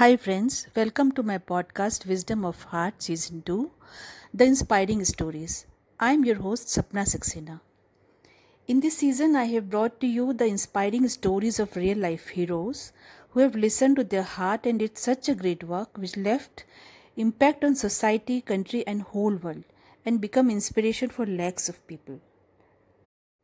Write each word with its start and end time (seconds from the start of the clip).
Hi, 0.00 0.16
friends. 0.16 0.66
Welcome 0.74 1.12
to 1.12 1.22
my 1.22 1.36
podcast, 1.36 2.06
Wisdom 2.06 2.42
of 2.42 2.62
Heart, 2.62 3.02
Season 3.02 3.42
2 3.42 3.70
The 4.32 4.44
Inspiring 4.44 5.04
Stories. 5.04 5.66
I'm 6.08 6.24
your 6.24 6.36
host, 6.36 6.68
Sapna 6.68 7.02
Saxena. 7.06 7.60
In 8.66 8.80
this 8.80 8.96
season, 8.96 9.36
I 9.36 9.44
have 9.48 9.68
brought 9.68 10.00
to 10.00 10.06
you 10.06 10.32
the 10.32 10.46
inspiring 10.46 11.06
stories 11.08 11.60
of 11.60 11.76
real 11.76 11.98
life 11.98 12.28
heroes 12.28 12.92
who 13.32 13.40
have 13.40 13.54
listened 13.54 13.96
to 13.96 14.04
their 14.04 14.22
heart 14.22 14.64
and 14.64 14.78
did 14.78 14.96
such 14.96 15.28
a 15.28 15.34
great 15.34 15.64
work 15.64 15.98
which 15.98 16.16
left 16.16 16.64
impact 17.18 17.62
on 17.62 17.74
society, 17.74 18.40
country, 18.40 18.82
and 18.86 19.02
whole 19.02 19.36
world 19.36 19.64
and 20.06 20.18
become 20.18 20.48
inspiration 20.48 21.10
for 21.10 21.26
lakhs 21.26 21.68
of 21.68 21.86
people. 21.86 22.22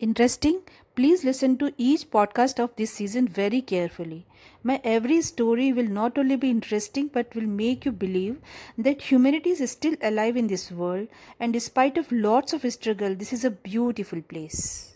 Interesting? 0.00 0.62
Please 0.96 1.22
listen 1.22 1.56
to 1.58 1.72
each 1.78 2.10
podcast 2.10 2.58
of 2.58 2.74
this 2.74 2.92
season 2.92 3.28
very 3.28 3.60
carefully. 3.60 4.26
My 4.64 4.80
every 4.82 5.22
story 5.22 5.72
will 5.72 5.88
not 5.88 6.18
only 6.18 6.34
be 6.34 6.50
interesting 6.50 7.08
but 7.12 7.32
will 7.34 7.46
make 7.46 7.84
you 7.84 7.92
believe 7.92 8.40
that 8.76 9.02
humanity 9.02 9.50
is 9.50 9.70
still 9.70 9.94
alive 10.02 10.36
in 10.36 10.48
this 10.48 10.72
world 10.72 11.06
and 11.38 11.52
despite 11.52 11.96
of 11.96 12.10
lots 12.10 12.52
of 12.52 12.66
struggle 12.72 13.14
this 13.14 13.32
is 13.32 13.44
a 13.44 13.50
beautiful 13.50 14.20
place. 14.20 14.94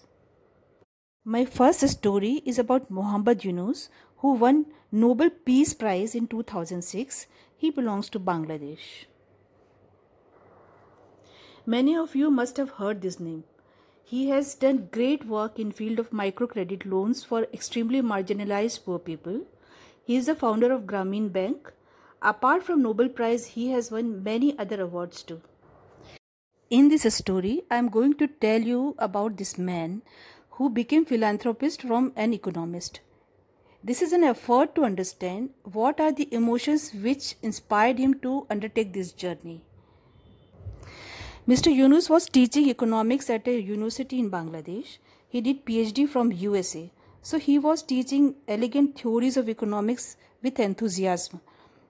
My 1.25 1.45
first 1.45 1.89
story 1.89 2.43
is 2.45 2.59
about 2.59 2.91
Muhammad 2.91 3.45
Yunus 3.45 3.91
who 4.17 4.33
won 4.33 4.67
Nobel 4.91 5.31
Peace 5.31 5.75
Prize 5.75 6.17
in 6.17 6.27
2006. 6.27 7.27
He 7.57 7.71
belongs 7.71 8.09
to 8.11 8.19
Bangladesh. 8.19 9.07
Many 11.65 11.97
of 11.97 12.17
you 12.17 12.33
must 12.33 12.57
have 12.57 12.71
heard 12.71 13.01
this 13.01 13.21
name. 13.21 13.45
He 14.11 14.31
has 14.31 14.55
done 14.55 14.89
great 14.91 15.27
work 15.27 15.59
in 15.59 15.71
field 15.71 15.99
of 15.99 16.13
microcredit 16.13 16.87
loans 16.91 17.25
for 17.25 17.43
extremely 17.53 18.01
marginalized 18.01 18.85
poor 18.87 18.99
people. 18.99 19.43
He 20.03 20.17
is 20.17 20.25
the 20.25 20.35
founder 20.35 20.73
of 20.73 20.87
Grameen 20.87 21.31
Bank. 21.31 21.71
Apart 22.23 22.63
from 22.63 22.81
Nobel 22.81 23.11
Prize, 23.11 23.45
he 23.49 23.69
has 23.73 23.91
won 23.91 24.23
many 24.23 24.59
other 24.59 24.81
awards 24.81 25.23
too. 25.23 25.43
In 26.71 26.89
this 26.89 27.03
story, 27.15 27.65
I 27.71 27.77
am 27.77 27.91
going 27.91 28.15
to 28.15 28.29
tell 28.29 28.63
you 28.63 28.95
about 28.99 29.37
this 29.37 29.59
man 29.59 30.01
who 30.53 30.71
became 30.71 31.05
philanthropist 31.05 31.83
from 31.83 32.15
an 32.17 32.33
economist. 32.33 33.01
This 33.85 34.01
is 34.01 34.15
an 34.15 34.25
effort 34.25 34.75
to 34.77 34.87
understand 34.87 35.51
what 35.65 36.01
are 36.01 36.13
the 36.13 36.33
emotions 36.33 36.95
which 36.95 37.35
inspired 37.43 37.99
him 37.99 38.19
to 38.21 38.47
undertake 38.49 38.95
this 38.95 39.13
journey. 39.13 39.65
Mr. 41.49 41.75
Yunus 41.75 42.11
was 42.11 42.29
teaching 42.29 42.69
economics 42.69 43.31
at 43.31 43.49
a 43.49 43.59
university 43.59 44.19
in 44.19 44.31
Bangladesh. 44.31 44.99
He 45.31 45.41
did 45.41 45.65
PhD 45.65 46.07
from 46.07 46.31
USA. 46.31 46.93
So 47.23 47.39
he 47.39 47.59
was 47.59 47.83
teaching 47.83 48.35
elegant 48.47 48.99
theories 49.01 49.39
of 49.39 49.49
economics 49.49 50.19
with 50.43 50.61
enthusiasm. 50.61 51.41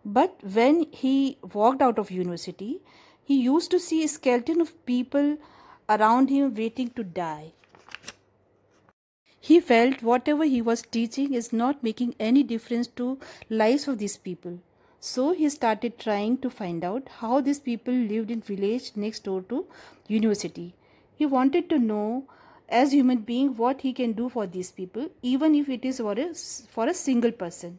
But 0.04 0.36
when 0.44 0.86
he 0.92 1.38
walked 1.52 1.82
out 1.82 1.98
of 1.98 2.12
university, 2.12 2.82
he 3.24 3.40
used 3.40 3.72
to 3.72 3.80
see 3.80 4.04
a 4.04 4.06
skeleton 4.06 4.60
of 4.60 4.86
people 4.86 5.36
around 5.88 6.30
him 6.30 6.54
waiting 6.54 6.90
to 6.90 7.02
die. 7.02 7.52
He 9.40 9.58
felt 9.58 10.04
whatever 10.04 10.44
he 10.44 10.62
was 10.62 10.82
teaching 10.82 11.34
is 11.34 11.52
not 11.52 11.82
making 11.82 12.14
any 12.20 12.44
difference 12.44 12.86
to 13.02 13.18
lives 13.50 13.88
of 13.88 13.98
these 13.98 14.16
people. 14.18 14.60
So 15.00 15.32
he 15.32 15.48
started 15.48 15.98
trying 15.98 16.38
to 16.38 16.50
find 16.50 16.84
out 16.84 17.08
how 17.18 17.40
these 17.40 17.60
people 17.60 17.94
lived 17.94 18.30
in 18.30 18.40
village 18.40 18.92
next 18.96 19.24
door 19.24 19.42
to 19.42 19.66
university. 20.08 20.74
He 21.14 21.26
wanted 21.26 21.68
to 21.70 21.78
know 21.78 22.24
as 22.68 22.92
human 22.92 23.18
being 23.18 23.56
what 23.56 23.80
he 23.80 23.92
can 23.92 24.12
do 24.12 24.28
for 24.28 24.46
these 24.46 24.70
people 24.70 25.08
even 25.22 25.54
if 25.54 25.68
it 25.68 25.84
is 25.84 25.98
for 25.98 26.12
a, 26.12 26.34
for 26.34 26.86
a 26.86 26.94
single 26.94 27.32
person. 27.32 27.78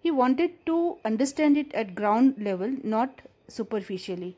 He 0.00 0.10
wanted 0.10 0.64
to 0.66 0.96
understand 1.04 1.56
it 1.56 1.72
at 1.74 1.94
ground 1.94 2.36
level 2.38 2.74
not 2.82 3.20
superficially. 3.48 4.36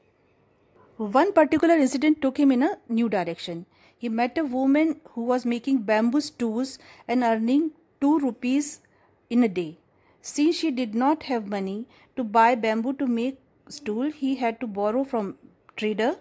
One 0.97 1.33
particular 1.33 1.77
incident 1.77 2.21
took 2.21 2.39
him 2.39 2.53
in 2.53 2.63
a 2.63 2.79
new 2.89 3.09
direction. 3.09 3.67
He 3.97 4.09
met 4.09 4.37
a 4.37 4.45
woman 4.45 5.01
who 5.13 5.25
was 5.25 5.47
making 5.47 5.83
bamboo 5.83 6.21
stools 6.21 6.79
and 7.07 7.23
earning 7.23 7.71
2 8.01 8.19
rupees 8.19 8.81
in 9.29 9.45
a 9.45 9.49
day. 9.49 9.80
Since 10.23 10.57
she 10.57 10.71
did 10.71 10.95
not 10.95 11.25
have 11.25 11.49
money 11.49 11.89
to 12.17 12.25
buy 12.25 12.55
bamboo 12.55 12.93
to 12.95 13.07
make 13.07 13.39
stool, 13.69 14.11
he 14.11 14.37
had 14.37 14.61
to 14.61 14.67
borrow 14.67 15.05
from 15.05 15.39
trader 15.77 16.17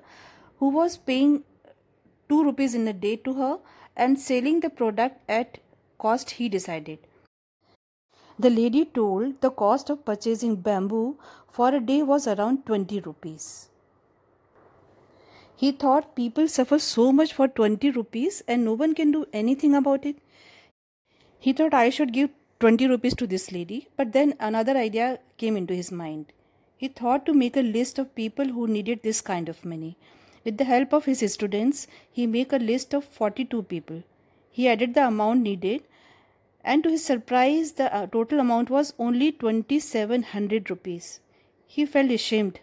who 0.58 0.70
was 0.70 0.98
paying 0.98 1.44
2 2.30 2.44
rupees 2.44 2.76
in 2.76 2.88
a 2.88 2.94
day 2.94 3.16
to 3.18 3.34
her 3.34 3.60
and 3.96 4.20
selling 4.20 4.62
the 4.62 4.70
product 4.70 5.22
at 5.28 5.58
cost 5.98 6.32
he 6.32 6.48
decided. 6.48 7.00
The 8.38 8.50
lady 8.50 8.86
told 8.86 9.42
the 9.42 9.50
cost 9.52 9.90
of 9.90 10.06
purchasing 10.06 10.56
bamboo 10.56 11.18
for 11.52 11.70
a 11.74 11.82
day 11.82 12.02
was 12.04 12.26
around 12.26 12.66
20 12.66 13.02
rupees. 13.02 13.70
He 15.58 15.74
thought 15.74 16.16
people 16.16 16.48
suffer 16.48 16.80
so 16.80 17.12
much 17.12 17.34
for 17.34 17.50
20 17.50 17.92
rupees 17.92 18.42
and 18.48 18.64
no 18.64 18.74
one 18.74 18.96
can 18.96 19.12
do 19.12 19.26
anything 19.34 19.76
about 19.76 20.06
it. 20.06 20.20
He 21.38 21.52
thought 21.52 21.74
I 21.74 21.90
should 21.90 22.14
give 22.14 22.30
20 22.60 22.90
rupees 22.90 23.16
to 23.16 23.26
this 23.26 23.54
lady, 23.54 23.88
but 23.96 24.12
then 24.12 24.34
another 24.38 24.76
idea 24.76 25.18
came 25.38 25.56
into 25.56 25.74
his 25.74 25.94
mind. 25.94 26.34
He 26.76 26.90
thought 26.90 27.26
to 27.26 27.34
make 27.34 27.56
a 27.56 27.62
list 27.62 27.98
of 27.98 28.14
people 28.16 28.50
who 28.50 28.68
needed 28.68 29.02
this 29.02 29.22
kind 29.22 29.48
of 29.48 29.64
money. 29.64 29.98
With 30.44 30.58
the 30.58 30.66
help 30.66 30.92
of 30.92 31.06
his 31.06 31.24
students, 31.32 31.88
he 32.12 32.28
made 32.28 32.52
a 32.52 32.60
list 32.60 32.94
of 32.94 33.06
42 33.06 33.64
people. 33.64 34.04
He 34.52 34.68
added 34.68 34.94
the 34.94 35.08
amount 35.08 35.40
needed, 35.40 35.84
and 36.62 36.84
to 36.84 36.90
his 36.90 37.06
surprise, 37.06 37.72
the 37.72 37.96
uh, 37.96 38.08
total 38.08 38.42
amount 38.42 38.70
was 38.70 38.94
only 39.00 39.32
2700 39.32 40.70
rupees. 40.70 41.22
He 41.66 41.86
felt 41.86 42.12
ashamed 42.12 42.60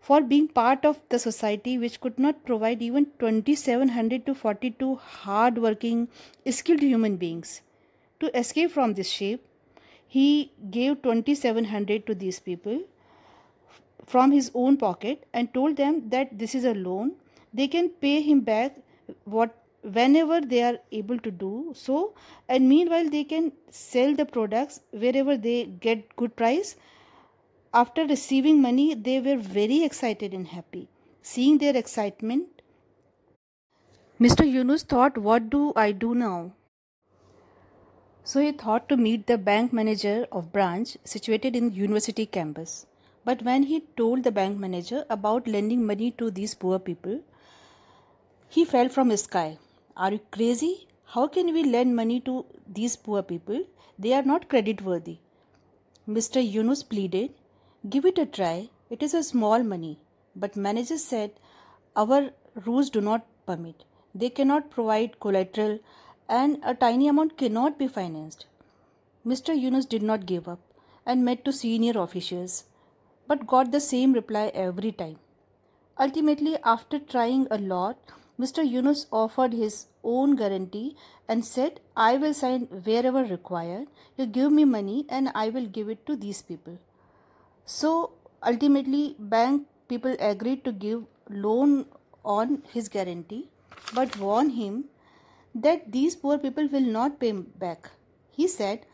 for 0.00 0.22
being 0.22 0.48
part 0.48 0.86
of 0.86 1.02
the 1.10 1.18
society 1.18 1.76
which 1.76 2.00
could 2.00 2.18
not 2.18 2.46
provide 2.46 2.80
even 2.80 3.08
2700 3.18 4.24
to 4.24 4.34
42 4.34 4.94
hard 4.94 5.58
working, 5.58 6.08
skilled 6.50 6.80
human 6.80 7.16
beings. 7.16 7.60
To 8.24 8.38
escape 8.38 8.70
from 8.70 8.94
this 8.94 9.10
shame, 9.10 9.40
he 10.06 10.52
gave 10.70 11.02
2700 11.02 12.06
to 12.06 12.14
these 12.14 12.40
people 12.40 12.78
from 14.06 14.32
his 14.32 14.50
own 14.54 14.78
pocket 14.78 15.26
and 15.34 15.52
told 15.52 15.76
them 15.76 16.08
that 16.08 16.38
this 16.38 16.54
is 16.54 16.64
a 16.64 16.72
loan. 16.72 17.16
They 17.52 17.68
can 17.68 17.90
pay 17.90 18.22
him 18.22 18.40
back 18.40 18.78
what 19.24 19.54
whenever 19.82 20.40
they 20.40 20.62
are 20.62 20.78
able 20.90 21.18
to 21.18 21.30
do 21.30 21.74
so. 21.76 22.14
And 22.48 22.66
meanwhile 22.66 23.10
they 23.10 23.24
can 23.24 23.52
sell 23.68 24.14
the 24.14 24.24
products 24.24 24.80
wherever 24.90 25.36
they 25.36 25.66
get 25.66 26.16
good 26.16 26.34
price. 26.34 26.76
After 27.74 28.06
receiving 28.06 28.62
money 28.62 28.94
they 28.94 29.20
were 29.20 29.36
very 29.36 29.84
excited 29.84 30.32
and 30.32 30.48
happy. 30.48 30.88
Seeing 31.20 31.58
their 31.58 31.76
excitement 31.76 32.62
mr 34.20 34.44
yunus 34.48 34.84
thought 34.84 35.16
what 35.18 35.50
do 35.50 35.72
i 35.74 35.90
do 35.90 36.14
now 36.14 36.52
so 38.24 38.40
he 38.40 38.52
thought 38.52 38.88
to 38.88 38.96
meet 38.96 39.26
the 39.26 39.36
bank 39.36 39.72
manager 39.72 40.26
of 40.32 40.52
branch 40.52 40.96
situated 41.04 41.54
in 41.54 41.74
university 41.74 42.24
campus. 42.24 42.86
But 43.24 43.42
when 43.42 43.64
he 43.64 43.80
told 43.98 44.24
the 44.24 44.32
bank 44.32 44.58
manager 44.58 45.04
about 45.10 45.46
lending 45.46 45.84
money 45.84 46.10
to 46.12 46.30
these 46.30 46.54
poor 46.54 46.78
people, 46.78 47.20
he 48.48 48.64
fell 48.64 48.88
from 48.88 49.08
the 49.10 49.18
sky. 49.18 49.58
Are 49.96 50.12
you 50.12 50.20
crazy? 50.30 50.88
How 51.04 51.26
can 51.28 51.52
we 51.52 51.64
lend 51.64 51.94
money 51.94 52.20
to 52.20 52.46
these 52.66 52.96
poor 52.96 53.22
people? 53.22 53.64
They 53.98 54.14
are 54.14 54.22
not 54.22 54.48
credit 54.48 54.82
worthy. 54.82 55.18
Mr. 56.08 56.42
Yunus 56.52 56.82
pleaded, 56.82 57.30
Give 57.88 58.06
it 58.06 58.18
a 58.18 58.26
try. 58.26 58.70
It 58.90 59.02
is 59.02 59.14
a 59.14 59.22
small 59.22 59.62
money. 59.62 59.98
But 60.34 60.56
manager 60.56 60.98
said, 60.98 61.32
Our 61.94 62.30
rules 62.66 62.90
do 62.90 63.00
not 63.00 63.26
permit. 63.46 63.84
They 64.14 64.30
cannot 64.30 64.70
provide 64.70 65.20
collateral 65.20 65.78
and 66.28 66.58
a 66.64 66.74
tiny 66.74 67.08
amount 67.08 67.36
cannot 67.36 67.78
be 67.78 67.88
financed. 67.88 68.46
Mr. 69.26 69.58
Yunus 69.58 69.86
did 69.86 70.02
not 70.02 70.26
give 70.26 70.48
up 70.48 70.60
and 71.06 71.24
met 71.24 71.44
to 71.44 71.52
senior 71.52 72.00
officials, 72.00 72.64
but 73.26 73.46
got 73.46 73.72
the 73.72 73.80
same 73.80 74.12
reply 74.12 74.50
every 74.54 74.92
time. 74.92 75.18
Ultimately, 75.98 76.56
after 76.64 76.98
trying 76.98 77.46
a 77.50 77.58
lot, 77.58 77.96
Mr. 78.38 78.68
Yunus 78.68 79.06
offered 79.12 79.52
his 79.52 79.86
own 80.02 80.34
guarantee 80.34 80.96
and 81.28 81.44
said, 81.44 81.80
I 81.96 82.16
will 82.16 82.34
sign 82.34 82.62
wherever 82.84 83.22
required. 83.22 83.86
You 84.16 84.26
give 84.26 84.50
me 84.50 84.64
money 84.64 85.06
and 85.08 85.30
I 85.34 85.50
will 85.50 85.66
give 85.66 85.88
it 85.88 86.04
to 86.06 86.16
these 86.16 86.42
people. 86.42 86.78
So 87.64 88.12
ultimately, 88.44 89.14
bank 89.18 89.66
people 89.88 90.16
agreed 90.18 90.64
to 90.64 90.72
give 90.72 91.04
loan 91.30 91.86
on 92.24 92.62
his 92.72 92.88
guarantee 92.88 93.48
but 93.94 94.16
warned 94.18 94.52
him 94.52 94.84
that 95.54 95.92
these 95.92 96.16
poor 96.16 96.38
people 96.38 96.68
will 96.68 96.88
not 96.98 97.20
pay 97.20 97.32
back. 97.32 97.90
He 98.30 98.48
said, 98.48 98.86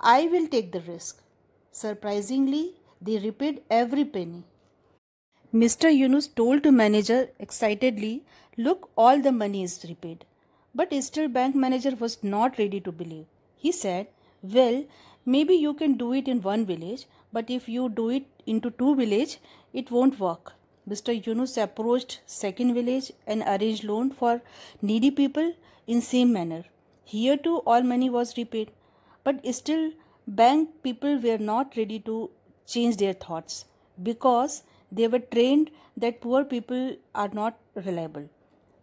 I 0.00 0.26
will 0.26 0.46
take 0.46 0.72
the 0.72 0.80
risk. 0.80 1.22
Surprisingly, 1.72 2.74
they 3.00 3.18
repaid 3.18 3.62
every 3.70 4.04
penny. 4.04 4.44
Mr. 5.52 5.94
Yunus 5.94 6.28
told 6.28 6.62
the 6.62 6.72
manager 6.72 7.28
excitedly, 7.38 8.24
Look, 8.56 8.90
all 8.96 9.20
the 9.20 9.32
money 9.32 9.62
is 9.62 9.84
repaid. 9.88 10.24
But 10.74 10.94
still, 11.02 11.28
bank 11.28 11.56
manager 11.56 11.96
was 11.98 12.22
not 12.22 12.58
ready 12.58 12.80
to 12.80 12.92
believe. 12.92 13.26
He 13.56 13.72
said, 13.72 14.06
Well, 14.42 14.84
maybe 15.26 15.54
you 15.54 15.74
can 15.74 15.94
do 15.94 16.12
it 16.12 16.28
in 16.28 16.42
one 16.42 16.66
village, 16.66 17.06
but 17.32 17.50
if 17.50 17.68
you 17.68 17.88
do 17.88 18.10
it 18.10 18.26
into 18.46 18.70
two 18.70 18.94
village, 18.94 19.38
it 19.72 19.90
won't 19.90 20.20
work. 20.20 20.54
Mr. 20.90 21.14
Yunus 21.26 21.56
approached 21.56 22.20
second 22.26 22.74
village 22.74 23.12
and 23.26 23.42
arranged 23.46 23.84
loan 23.84 24.10
for 24.10 24.42
needy 24.82 25.10
people 25.10 25.52
in 25.86 26.00
same 26.00 26.32
manner. 26.32 26.64
Here 27.04 27.36
too 27.36 27.58
all 27.58 27.82
money 27.82 28.10
was 28.10 28.36
repaid, 28.36 28.72
but 29.22 29.46
still 29.54 29.92
bank 30.26 30.70
people 30.82 31.18
were 31.18 31.38
not 31.38 31.76
ready 31.76 32.00
to 32.00 32.30
change 32.66 32.96
their 32.96 33.12
thoughts 33.12 33.64
because 34.02 34.62
they 34.90 35.06
were 35.06 35.20
trained 35.20 35.70
that 35.96 36.20
poor 36.20 36.44
people 36.44 36.96
are 37.14 37.30
not 37.32 37.58
reliable. 37.74 38.28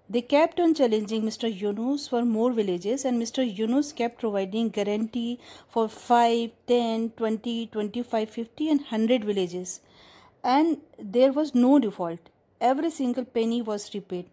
They 0.10 0.22
kept 0.22 0.60
on 0.62 0.74
challenging 0.74 1.24
Mr. 1.24 1.50
Yunus 1.62 2.08
for 2.08 2.24
more 2.24 2.54
villages, 2.54 3.04
and 3.04 3.22
Mr. 3.22 3.44
Yunus 3.58 3.92
kept 3.92 4.22
providing 4.22 4.70
guarantee 4.70 5.40
for 5.68 5.90
5, 5.90 6.52
10, 6.66 7.10
20, 7.18 7.68
25, 7.68 8.30
50, 8.30 8.70
and 8.70 8.80
100 8.80 9.26
villages. 9.26 9.82
And 10.44 10.78
there 10.98 11.32
was 11.32 11.54
no 11.54 11.80
default. 11.80 12.20
Every 12.60 12.90
single 12.90 13.26
penny 13.26 13.62
was 13.62 13.94
repaid. 13.94 14.26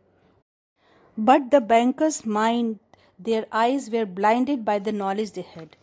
But 1.16 1.50
the 1.50 1.60
bankers' 1.60 2.24
mind, 2.24 2.80
their 3.18 3.46
eyes 3.52 3.90
were 3.90 4.06
blinded 4.06 4.64
by 4.64 4.78
the 4.78 4.92
knowledge 4.92 5.32
they 5.32 5.42
had. 5.42 5.76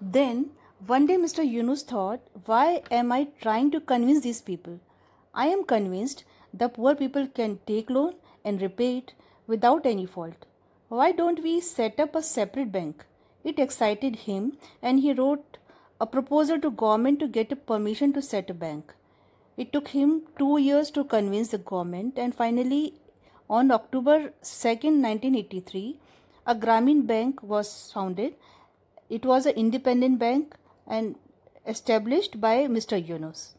Then, 0.00 0.50
one 0.86 1.06
day, 1.06 1.16
Mr. 1.16 1.48
Yunus 1.48 1.84
thought, 1.84 2.20
Why 2.46 2.82
am 2.90 3.12
I 3.12 3.28
trying 3.40 3.70
to 3.70 3.80
convince 3.80 4.24
these 4.24 4.40
people? 4.40 4.80
I 5.32 5.46
am 5.46 5.64
convinced 5.64 6.24
the 6.52 6.68
poor 6.68 6.94
people 6.94 7.26
can 7.26 7.60
take 7.66 7.88
loan 7.88 8.14
and 8.44 8.60
repay 8.60 8.98
it 8.98 9.14
without 9.46 9.86
any 9.86 10.06
fault. 10.06 10.46
Why 10.88 11.12
don't 11.12 11.42
we 11.42 11.60
set 11.60 12.00
up 12.00 12.14
a 12.14 12.22
separate 12.22 12.72
bank? 12.72 13.06
It 13.44 13.58
excited 13.58 14.16
him 14.16 14.58
and 14.82 15.00
he 15.00 15.12
wrote 15.12 15.56
a 16.02 16.06
proposal 16.06 16.60
to 16.62 16.70
government 16.82 17.20
to 17.20 17.28
get 17.36 17.52
a 17.52 17.56
permission 17.70 18.12
to 18.14 18.22
set 18.28 18.50
a 18.50 18.54
bank. 18.54 18.94
It 19.56 19.72
took 19.72 19.88
him 19.88 20.22
2 20.38 20.58
years 20.66 20.90
to 20.96 21.04
convince 21.04 21.50
the 21.54 21.58
government 21.72 22.18
and 22.24 22.34
finally 22.34 22.94
on 23.48 23.70
October 23.76 24.16
2nd 24.42 25.02
1983 25.08 25.96
a 26.46 26.54
Grameen 26.54 27.06
bank 27.06 27.42
was 27.54 27.68
founded. 27.94 28.34
It 29.08 29.24
was 29.32 29.46
an 29.46 29.54
independent 29.64 30.18
bank 30.18 30.56
and 30.86 31.14
established 31.74 32.40
by 32.40 32.54
Mr. 32.76 32.98
Yunus. 33.08 33.54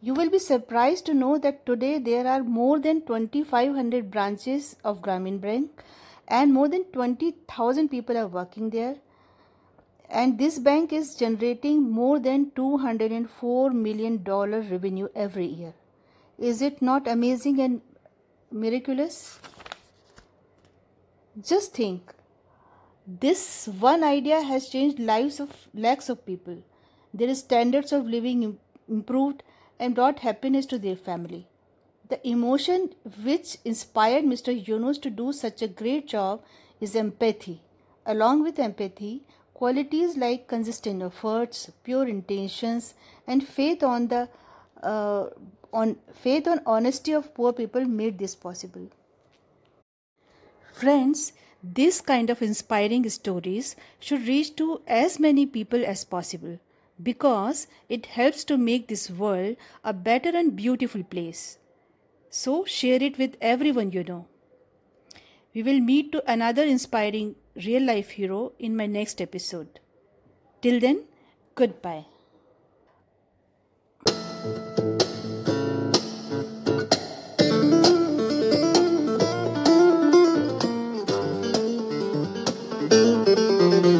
You 0.00 0.14
will 0.14 0.30
be 0.30 0.38
surprised 0.38 1.06
to 1.06 1.14
know 1.14 1.38
that 1.38 1.64
today 1.64 1.98
there 1.98 2.26
are 2.26 2.42
more 2.42 2.78
than 2.80 3.02
2500 3.02 4.10
branches 4.10 4.76
of 4.82 5.00
Grameen 5.00 5.40
Bank 5.40 5.84
and 6.28 6.52
more 6.52 6.68
than 6.68 6.84
20,000 6.84 7.88
people 7.88 8.18
are 8.18 8.26
working 8.26 8.70
there. 8.70 8.96
And 10.08 10.38
this 10.38 10.58
bank 10.58 10.92
is 10.92 11.14
generating 11.16 11.90
more 11.90 12.18
than 12.20 12.52
204 12.52 13.70
million 13.70 14.22
dollar 14.22 14.60
revenue 14.60 15.08
every 15.14 15.46
year. 15.46 15.74
Is 16.38 16.62
it 16.62 16.80
not 16.80 17.08
amazing 17.08 17.60
and 17.60 17.80
miraculous? 18.50 19.38
Just 21.42 21.74
think 21.74 22.14
this 23.06 23.68
one 23.68 24.02
idea 24.04 24.40
has 24.42 24.68
changed 24.68 24.98
lives 24.98 25.40
of 25.40 25.50
lakhs 25.74 26.08
of 26.08 26.24
people. 26.24 26.62
Their 27.12 27.34
standards 27.34 27.92
of 27.92 28.06
living 28.06 28.58
improved 28.88 29.42
and 29.78 29.94
brought 29.94 30.20
happiness 30.20 30.66
to 30.66 30.78
their 30.78 30.96
family. 30.96 31.46
The 32.08 32.26
emotion 32.28 32.94
which 33.24 33.58
inspired 33.64 34.24
Mr. 34.24 34.66
Yunus 34.66 34.98
to 34.98 35.10
do 35.10 35.32
such 35.32 35.62
a 35.62 35.68
great 35.68 36.06
job 36.06 36.42
is 36.80 36.94
empathy. 36.94 37.62
Along 38.04 38.42
with 38.42 38.58
empathy, 38.58 39.24
qualities 39.56 40.16
like 40.18 40.46
consistent 40.48 41.02
efforts, 41.02 41.70
pure 41.82 42.06
intentions, 42.06 42.92
and 43.26 43.46
faith 43.48 43.82
on 43.82 44.08
the 44.08 44.28
uh, 44.82 45.28
on 45.72 45.96
faith 46.24 46.46
on 46.54 46.60
honesty 46.66 47.12
of 47.18 47.32
poor 47.34 47.52
people 47.60 47.86
made 48.00 48.18
this 48.18 48.34
possible. 48.34 48.90
Friends, 50.80 51.32
this 51.62 52.00
kind 52.10 52.28
of 52.34 52.42
inspiring 52.42 53.08
stories 53.08 53.76
should 53.98 54.28
reach 54.28 54.54
to 54.56 54.82
as 54.86 55.18
many 55.18 55.46
people 55.46 55.86
as 55.94 56.04
possible 56.04 56.58
because 57.02 57.66
it 57.88 58.06
helps 58.18 58.44
to 58.44 58.58
make 58.58 58.86
this 58.88 59.08
world 59.10 59.56
a 59.84 59.94
better 59.94 60.36
and 60.42 60.54
beautiful 60.54 61.02
place. 61.02 61.58
So 62.28 62.64
share 62.66 63.02
it 63.02 63.18
with 63.18 63.36
everyone 63.40 63.90
you 63.92 64.04
know. 64.04 64.26
We 65.54 65.62
will 65.62 65.80
meet 65.80 66.12
to 66.12 66.22
another 66.30 66.64
inspiring 66.64 67.36
real 67.64 67.82
life 67.82 68.10
hero 68.10 68.52
in 68.58 68.76
my 68.76 68.86
next 68.86 69.20
episode. 69.20 69.80
Till 70.60 70.80
then, 70.80 71.04
goodbye. 71.54 72.06